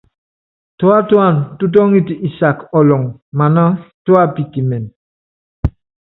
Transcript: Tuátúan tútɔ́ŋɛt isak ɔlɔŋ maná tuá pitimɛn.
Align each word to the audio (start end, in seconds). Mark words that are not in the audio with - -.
Tuátúan 0.77 1.35
tútɔ́ŋɛt 1.57 2.07
isak 2.27 2.57
ɔlɔŋ 2.77 3.03
maná 3.37 3.63
tuá 4.03 4.23
pitimɛn. 4.33 4.83